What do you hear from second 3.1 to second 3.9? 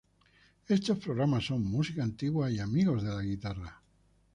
la Guitarra.